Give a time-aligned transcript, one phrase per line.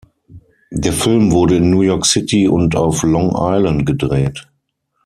[0.71, 4.47] Der Film wurde in New York City und auf Long Island gedreht.